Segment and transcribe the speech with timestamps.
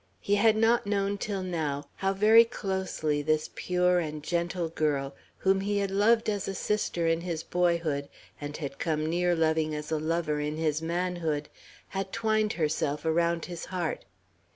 [0.19, 5.59] He had not known, till now, how very closely this pure and gentle girl, whom
[5.61, 8.09] he had loved as a sister in his boyhood,
[8.41, 11.49] and had come near loving as a lover in his manhood,
[11.89, 14.05] had twined herself around his heart.